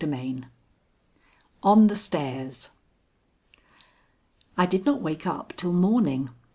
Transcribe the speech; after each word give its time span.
VIII 0.03 0.45
ON 1.61 1.85
THE 1.85 1.95
STAIRS 1.95 2.71
I 4.57 4.65
did 4.65 4.83
not 4.83 4.99
wake 4.99 5.27
up 5.27 5.53
till 5.55 5.73
morning. 5.73 6.31